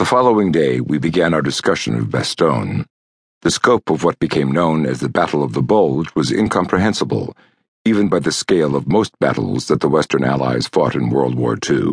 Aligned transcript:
The 0.00 0.06
following 0.06 0.50
day, 0.50 0.80
we 0.80 0.96
began 0.96 1.34
our 1.34 1.42
discussion 1.42 1.94
of 1.94 2.06
Bastogne. 2.06 2.86
The 3.42 3.50
scope 3.50 3.90
of 3.90 4.02
what 4.02 4.18
became 4.18 4.50
known 4.50 4.86
as 4.86 5.00
the 5.00 5.10
Battle 5.10 5.42
of 5.42 5.52
the 5.52 5.60
Bulge 5.60 6.14
was 6.14 6.32
incomprehensible, 6.32 7.36
even 7.84 8.08
by 8.08 8.20
the 8.20 8.32
scale 8.32 8.74
of 8.74 8.88
most 8.88 9.12
battles 9.18 9.66
that 9.66 9.80
the 9.80 9.90
Western 9.90 10.24
Allies 10.24 10.66
fought 10.68 10.94
in 10.94 11.10
World 11.10 11.34
War 11.34 11.58
II. 11.68 11.92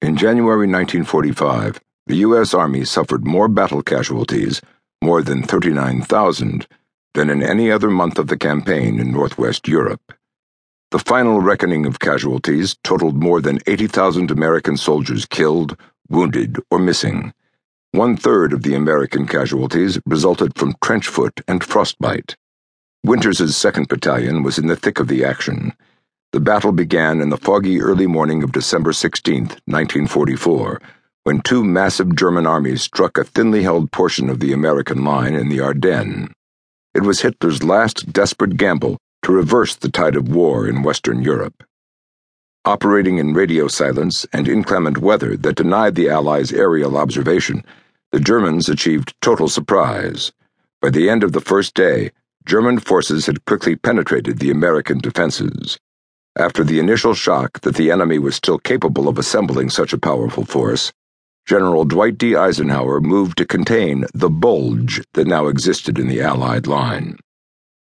In 0.00 0.16
January 0.16 0.68
1945, 0.68 1.80
the 2.06 2.14
U.S. 2.18 2.54
Army 2.54 2.84
suffered 2.84 3.26
more 3.26 3.48
battle 3.48 3.82
casualties, 3.82 4.62
more 5.02 5.20
than 5.20 5.42
39,000, 5.42 6.68
than 7.14 7.28
in 7.28 7.42
any 7.42 7.72
other 7.72 7.90
month 7.90 8.20
of 8.20 8.28
the 8.28 8.38
campaign 8.38 9.00
in 9.00 9.10
Northwest 9.10 9.66
Europe. 9.66 10.12
The 10.92 11.00
final 11.00 11.40
reckoning 11.40 11.86
of 11.86 11.98
casualties 11.98 12.76
totaled 12.84 13.20
more 13.20 13.40
than 13.40 13.58
80,000 13.66 14.30
American 14.30 14.76
soldiers 14.76 15.26
killed, 15.26 15.76
wounded, 16.08 16.58
or 16.70 16.78
missing. 16.78 17.32
One 17.92 18.16
third 18.16 18.52
of 18.52 18.62
the 18.62 18.74
American 18.74 19.26
casualties 19.26 19.98
resulted 20.06 20.56
from 20.56 20.74
trench 20.82 21.06
foot 21.06 21.40
and 21.48 21.64
frostbite. 21.64 22.36
Winters's 23.04 23.52
2nd 23.52 23.88
Battalion 23.88 24.42
was 24.42 24.58
in 24.58 24.66
the 24.66 24.76
thick 24.76 24.98
of 24.98 25.08
the 25.08 25.24
action. 25.24 25.72
The 26.32 26.40
battle 26.40 26.72
began 26.72 27.20
in 27.20 27.30
the 27.30 27.36
foggy 27.36 27.80
early 27.80 28.06
morning 28.06 28.42
of 28.42 28.52
December 28.52 28.92
16, 28.92 29.42
1944, 29.64 30.80
when 31.24 31.40
two 31.40 31.64
massive 31.64 32.14
German 32.14 32.46
armies 32.46 32.82
struck 32.82 33.16
a 33.16 33.24
thinly 33.24 33.62
held 33.62 33.90
portion 33.90 34.28
of 34.28 34.40
the 34.40 34.52
American 34.52 35.04
line 35.04 35.34
in 35.34 35.48
the 35.48 35.60
Ardennes. 35.60 36.30
It 36.94 37.02
was 37.02 37.20
Hitler's 37.20 37.62
last 37.62 38.12
desperate 38.12 38.56
gamble 38.56 38.96
to 39.22 39.32
reverse 39.32 39.74
the 39.74 39.90
tide 39.90 40.16
of 40.16 40.28
war 40.28 40.68
in 40.68 40.82
Western 40.82 41.22
Europe. 41.22 41.64
Operating 42.66 43.18
in 43.18 43.32
radio 43.32 43.68
silence 43.68 44.26
and 44.32 44.48
inclement 44.48 44.98
weather 44.98 45.36
that 45.36 45.54
denied 45.54 45.94
the 45.94 46.08
Allies 46.08 46.52
aerial 46.52 46.96
observation, 46.96 47.64
the 48.10 48.18
Germans 48.18 48.68
achieved 48.68 49.14
total 49.22 49.46
surprise. 49.46 50.32
By 50.82 50.90
the 50.90 51.08
end 51.08 51.22
of 51.22 51.30
the 51.30 51.40
first 51.40 51.74
day, 51.74 52.10
German 52.44 52.80
forces 52.80 53.26
had 53.26 53.44
quickly 53.44 53.76
penetrated 53.76 54.40
the 54.40 54.50
American 54.50 54.98
defenses. 54.98 55.78
After 56.36 56.64
the 56.64 56.80
initial 56.80 57.14
shock 57.14 57.60
that 57.60 57.76
the 57.76 57.92
enemy 57.92 58.18
was 58.18 58.34
still 58.34 58.58
capable 58.58 59.06
of 59.06 59.16
assembling 59.16 59.70
such 59.70 59.92
a 59.92 59.98
powerful 59.98 60.44
force, 60.44 60.92
General 61.46 61.84
Dwight 61.84 62.18
D. 62.18 62.34
Eisenhower 62.34 63.00
moved 63.00 63.38
to 63.38 63.46
contain 63.46 64.06
the 64.12 64.28
bulge 64.28 65.00
that 65.14 65.28
now 65.28 65.46
existed 65.46 66.00
in 66.00 66.08
the 66.08 66.20
Allied 66.20 66.66
line. 66.66 67.16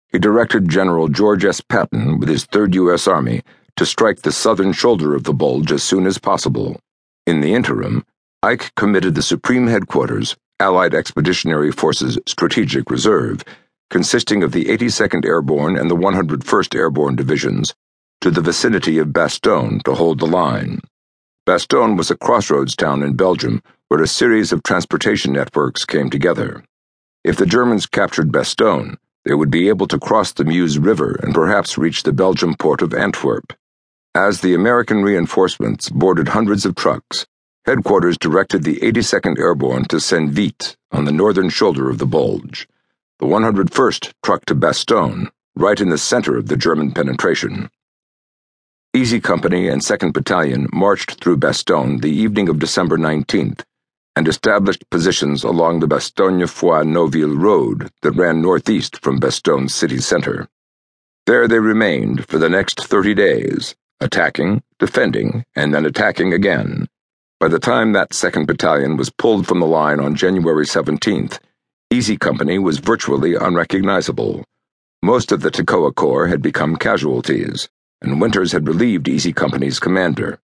He 0.08 0.20
directed 0.20 0.70
General 0.70 1.10
George 1.10 1.44
S. 1.44 1.60
Patton 1.60 2.18
with 2.18 2.30
his 2.30 2.48
3rd 2.48 2.76
U.S. 2.76 3.08
Army 3.08 3.44
to 3.80 3.86
strike 3.86 4.24
the 4.24 4.32
southern 4.34 4.74
shoulder 4.74 5.16
of 5.16 5.24
the 5.24 5.32
bulge 5.32 5.72
as 5.72 5.82
soon 5.82 6.06
as 6.06 6.18
possible. 6.18 6.78
In 7.26 7.40
the 7.40 7.54
interim, 7.54 8.06
Ike 8.44 8.76
committed 8.76 9.16
the 9.16 9.22
Supreme 9.22 9.68
Headquarters, 9.68 10.36
Allied 10.60 10.94
Expeditionary 10.94 11.72
Forces 11.72 12.20
Strategic 12.28 12.92
Reserve, 12.92 13.42
consisting 13.90 14.44
of 14.44 14.52
the 14.52 14.66
82nd 14.66 15.24
Airborne 15.24 15.78
and 15.78 15.90
the 15.90 15.96
101st 15.96 16.76
Airborne 16.76 17.16
Divisions, 17.16 17.74
to 18.20 18.30
the 18.30 18.42
vicinity 18.42 18.98
of 18.98 19.14
Bastogne 19.14 19.82
to 19.84 19.94
hold 19.94 20.20
the 20.20 20.28
line. 20.28 20.82
Bastogne 21.48 21.98
was 21.98 22.12
a 22.12 22.18
crossroads 22.18 22.76
town 22.76 23.02
in 23.02 23.14
Belgium 23.16 23.64
where 23.88 24.02
a 24.02 24.08
series 24.08 24.52
of 24.52 24.62
transportation 24.62 25.32
networks 25.32 25.86
came 25.86 26.10
together. 26.10 26.66
If 27.24 27.38
the 27.38 27.46
Germans 27.46 27.86
captured 27.86 28.30
Bastogne, 28.30 28.98
they 29.24 29.36
would 29.36 29.50
be 29.50 29.70
able 29.70 29.88
to 29.88 29.98
cross 29.98 30.34
the 30.34 30.44
Meuse 30.44 30.78
River 30.78 31.18
and 31.24 31.34
perhaps 31.34 31.78
reach 31.78 32.04
the 32.04 32.12
Belgian 32.12 32.56
port 32.58 32.82
of 32.82 32.94
Antwerp. 32.94 33.54
As 34.20 34.42
the 34.42 34.54
American 34.54 35.02
reinforcements 35.02 35.88
boarded 35.88 36.28
hundreds 36.28 36.66
of 36.66 36.76
trucks, 36.76 37.26
headquarters 37.66 38.18
directed 38.18 38.66
the 38.66 38.76
82nd 38.82 39.40
Airborne 39.40 39.86
to 39.86 40.02
Saint 40.02 40.32
Vith 40.32 40.76
on 40.92 41.06
the 41.06 41.14
northern 41.14 41.48
shoulder 41.48 41.90
of 41.90 42.00
the 42.00 42.06
Bulge. 42.06 42.68
The 43.20 43.28
101st 43.28 44.12
truck 44.22 44.44
to 44.48 44.56
Bastogne, 44.56 45.30
right 45.56 45.80
in 45.80 45.88
the 45.88 45.98
center 45.98 46.36
of 46.36 46.48
the 46.48 46.58
German 46.58 46.92
penetration. 46.92 47.70
Easy 48.94 49.22
Company 49.22 49.70
and 49.70 49.82
2nd 49.82 50.12
Battalion 50.12 50.68
marched 50.74 51.24
through 51.24 51.38
Bastogne 51.38 52.02
the 52.02 52.12
evening 52.12 52.50
of 52.50 52.60
December 52.60 52.98
19th 52.98 53.62
and 54.18 54.28
established 54.28 54.84
positions 54.90 55.46
along 55.46 55.80
the 55.80 55.88
Bastogne-Foy-Noville 55.88 57.42
road 57.42 57.90
that 58.02 58.18
ran 58.18 58.42
northeast 58.42 59.02
from 59.02 59.18
Bastogne's 59.18 59.74
city 59.74 60.00
center. 60.00 60.50
There 61.26 61.48
they 61.48 61.60
remained 61.60 62.28
for 62.28 62.38
the 62.38 62.50
next 62.50 62.84
30 62.84 63.14
days 63.14 63.76
attacking, 64.02 64.62
defending, 64.80 65.46
and 65.56 65.74
then 65.74 65.86
attacking 65.86 66.34
again. 66.34 66.88
By 67.40 67.48
the 67.48 67.60
time 67.60 67.94
that 67.94 68.12
2nd 68.12 68.48
Battalion 68.48 68.98
was 68.98 69.10
pulled 69.10 69.48
from 69.48 69.60
the 69.60 69.66
line 69.66 70.00
on 70.00 70.16
January 70.16 70.66
17th, 70.66 71.40
Easy 71.92 72.18
Company 72.18 72.60
was 72.60 72.80
virtually 72.80 73.36
unrecognizable. 73.36 74.44
Most 75.02 75.32
of 75.32 75.42
the 75.42 75.50
Toccoa 75.50 75.96
Corps 75.96 76.28
had 76.28 76.42
become 76.42 76.76
casualties, 76.76 77.70
and 78.02 78.22
Winters 78.22 78.52
had 78.52 78.68
relieved 78.68 79.08
Easy 79.08 79.34
Company's 79.34 79.80
commander. 79.80 80.40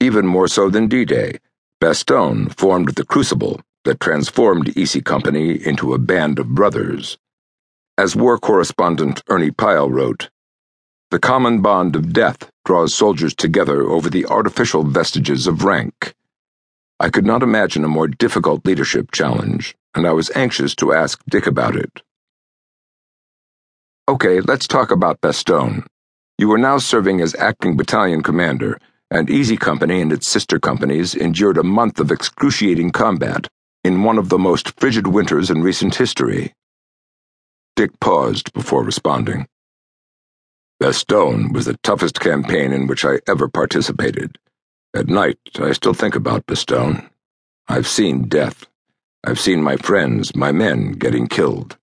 Even 0.00 0.26
more 0.26 0.48
so 0.48 0.68
than 0.68 0.88
D 0.88 1.04
Day, 1.04 1.38
Bastogne 1.80 2.52
formed 2.56 2.94
the 2.94 3.04
crucible 3.04 3.60
that 3.84 4.00
transformed 4.00 4.76
Easy 4.76 5.00
Company 5.00 5.52
into 5.52 5.94
a 5.94 5.98
band 5.98 6.38
of 6.38 6.54
brothers. 6.54 7.18
As 7.98 8.16
war 8.16 8.38
correspondent 8.38 9.22
Ernie 9.28 9.50
Pyle 9.50 9.90
wrote, 9.90 10.30
the 11.12 11.18
common 11.18 11.60
bond 11.60 11.94
of 11.94 12.14
death 12.14 12.50
draws 12.64 12.94
soldiers 12.94 13.34
together 13.34 13.82
over 13.82 14.08
the 14.08 14.24
artificial 14.24 14.82
vestiges 14.82 15.46
of 15.46 15.62
rank. 15.62 16.14
I 16.98 17.10
could 17.10 17.26
not 17.26 17.42
imagine 17.42 17.84
a 17.84 17.88
more 17.88 18.08
difficult 18.08 18.64
leadership 18.64 19.12
challenge, 19.12 19.76
and 19.94 20.06
I 20.06 20.12
was 20.12 20.30
anxious 20.34 20.74
to 20.76 20.94
ask 20.94 21.22
Dick 21.28 21.46
about 21.46 21.76
it. 21.76 22.00
Okay, 24.08 24.40
let's 24.40 24.66
talk 24.66 24.90
about 24.90 25.20
Bastogne. 25.20 25.84
You 26.38 26.50
are 26.52 26.58
now 26.58 26.78
serving 26.78 27.20
as 27.20 27.34
acting 27.34 27.76
battalion 27.76 28.22
commander, 28.22 28.78
and 29.10 29.28
Easy 29.28 29.58
Company 29.58 30.00
and 30.00 30.14
its 30.14 30.26
sister 30.26 30.58
companies 30.58 31.14
endured 31.14 31.58
a 31.58 31.62
month 31.62 32.00
of 32.00 32.10
excruciating 32.10 32.90
combat 32.90 33.48
in 33.84 34.02
one 34.02 34.16
of 34.16 34.30
the 34.30 34.38
most 34.38 34.80
frigid 34.80 35.06
winters 35.08 35.50
in 35.50 35.62
recent 35.62 35.96
history. 35.96 36.54
Dick 37.76 37.90
paused 38.00 38.50
before 38.54 38.82
responding. 38.82 39.46
Bastogne 40.82 41.52
was 41.52 41.66
the 41.66 41.78
toughest 41.84 42.18
campaign 42.18 42.72
in 42.72 42.88
which 42.88 43.04
I 43.04 43.20
ever 43.28 43.46
participated. 43.46 44.36
At 44.92 45.06
night, 45.06 45.38
I 45.60 45.70
still 45.70 45.94
think 45.94 46.16
about 46.16 46.46
Bastogne. 46.46 47.08
I've 47.68 47.86
seen 47.86 48.26
death. 48.26 48.66
I've 49.22 49.38
seen 49.38 49.62
my 49.62 49.76
friends, 49.76 50.34
my 50.34 50.50
men, 50.50 50.90
getting 50.94 51.28
killed. 51.28 51.76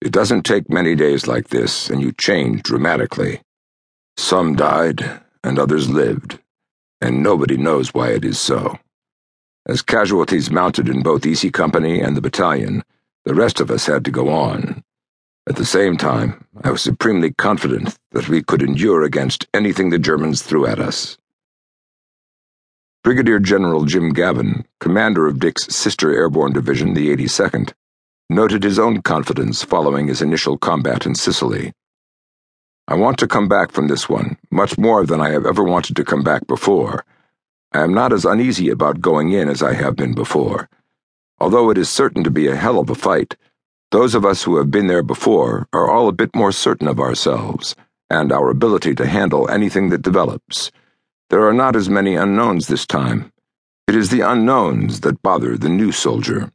It 0.00 0.10
doesn't 0.10 0.44
take 0.44 0.70
many 0.70 0.94
days 0.94 1.26
like 1.26 1.48
this, 1.48 1.90
and 1.90 2.00
you 2.00 2.12
change 2.12 2.62
dramatically. 2.62 3.42
Some 4.16 4.56
died, 4.56 5.20
and 5.42 5.58
others 5.58 5.90
lived, 5.90 6.38
and 7.02 7.22
nobody 7.22 7.58
knows 7.58 7.92
why 7.92 8.12
it 8.12 8.24
is 8.24 8.38
so. 8.38 8.78
As 9.66 9.82
casualties 9.82 10.50
mounted 10.50 10.88
in 10.88 11.02
both 11.02 11.26
Easy 11.26 11.50
Company 11.50 12.00
and 12.00 12.16
the 12.16 12.22
battalion, 12.22 12.84
the 13.26 13.34
rest 13.34 13.60
of 13.60 13.70
us 13.70 13.84
had 13.84 14.02
to 14.06 14.10
go 14.10 14.30
on. 14.30 14.82
At 15.46 15.56
the 15.56 15.66
same 15.66 15.98
time, 15.98 16.42
I 16.62 16.70
was 16.70 16.80
supremely 16.80 17.30
confident 17.34 17.98
that 18.14 18.28
we 18.28 18.42
could 18.42 18.62
endure 18.62 19.02
against 19.02 19.48
anything 19.52 19.90
the 19.90 19.98
Germans 19.98 20.40
threw 20.40 20.66
at 20.66 20.78
us. 20.78 21.18
Brigadier 23.02 23.40
General 23.40 23.84
Jim 23.84 24.12
Gavin, 24.12 24.64
commander 24.78 25.26
of 25.26 25.40
Dick's 25.40 25.66
sister 25.66 26.14
airborne 26.14 26.52
division, 26.52 26.94
the 26.94 27.14
82nd, 27.14 27.72
noted 28.30 28.62
his 28.62 28.78
own 28.78 29.02
confidence 29.02 29.64
following 29.64 30.06
his 30.06 30.22
initial 30.22 30.56
combat 30.56 31.06
in 31.06 31.16
Sicily. 31.16 31.72
I 32.86 32.94
want 32.94 33.18
to 33.18 33.26
come 33.26 33.48
back 33.48 33.72
from 33.72 33.88
this 33.88 34.08
one, 34.08 34.36
much 34.48 34.78
more 34.78 35.04
than 35.04 35.20
I 35.20 35.30
have 35.30 35.44
ever 35.44 35.64
wanted 35.64 35.96
to 35.96 36.04
come 36.04 36.22
back 36.22 36.46
before. 36.46 37.04
I 37.72 37.82
am 37.82 37.92
not 37.92 38.12
as 38.12 38.24
uneasy 38.24 38.70
about 38.70 39.00
going 39.00 39.32
in 39.32 39.48
as 39.48 39.60
I 39.60 39.74
have 39.74 39.96
been 39.96 40.14
before. 40.14 40.68
Although 41.40 41.70
it 41.70 41.78
is 41.78 41.90
certain 41.90 42.22
to 42.22 42.30
be 42.30 42.46
a 42.46 42.54
hell 42.54 42.78
of 42.78 42.88
a 42.88 42.94
fight, 42.94 43.36
those 43.90 44.14
of 44.14 44.24
us 44.24 44.44
who 44.44 44.56
have 44.58 44.70
been 44.70 44.86
there 44.86 45.02
before 45.02 45.66
are 45.72 45.90
all 45.90 46.06
a 46.06 46.12
bit 46.12 46.34
more 46.36 46.52
certain 46.52 46.86
of 46.86 47.00
ourselves 47.00 47.74
and 48.10 48.32
our 48.32 48.50
ability 48.50 48.94
to 48.94 49.06
handle 49.06 49.48
anything 49.48 49.88
that 49.90 50.02
develops. 50.02 50.70
There 51.30 51.46
are 51.46 51.52
not 51.52 51.76
as 51.76 51.88
many 51.88 52.14
unknowns 52.14 52.66
this 52.66 52.86
time. 52.86 53.32
It 53.86 53.96
is 53.96 54.10
the 54.10 54.20
unknowns 54.20 55.00
that 55.00 55.22
bother 55.22 55.56
the 55.56 55.68
new 55.68 55.92
soldier. 55.92 56.50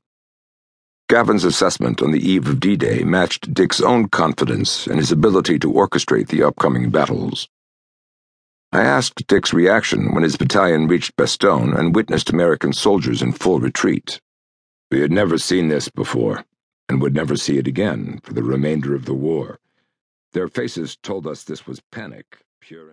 Gavin's 1.09 1.43
assessment 1.43 2.01
on 2.01 2.11
the 2.11 2.27
eve 2.27 2.47
of 2.47 2.59
D 2.59 2.75
Day 2.75 3.03
matched 3.03 3.53
Dick's 3.53 3.81
own 3.81 4.09
confidence 4.09 4.85
in 4.85 4.97
his 4.97 5.11
ability 5.11 5.57
to 5.59 5.71
orchestrate 5.71 6.27
the 6.27 6.43
upcoming 6.43 6.91
battles. 6.91 7.49
I 8.71 8.81
asked 8.81 9.25
Dick's 9.25 9.51
reaction 9.51 10.13
when 10.13 10.21
his 10.21 10.37
battalion 10.37 10.87
reached 10.87 11.15
Bastogne 11.15 11.75
and 11.75 11.95
witnessed 11.95 12.29
American 12.29 12.73
soldiers 12.73 13.23
in 13.23 13.31
full 13.31 13.59
retreat. 13.59 14.21
We 14.91 15.01
had 15.01 15.11
never 15.11 15.39
seen 15.39 15.69
this 15.69 15.89
before 15.89 16.45
and 16.87 17.01
would 17.01 17.15
never 17.15 17.35
see 17.35 17.57
it 17.57 17.67
again 17.67 18.19
for 18.23 18.33
the 18.33 18.43
remainder 18.43 18.93
of 18.93 19.05
the 19.05 19.15
war. 19.15 19.59
Their 20.33 20.47
faces 20.47 20.95
told 20.95 21.25
us 21.25 21.43
this 21.43 21.65
was 21.65 21.81
panic, 21.91 22.25
pure 22.61 22.81
and 22.81 22.87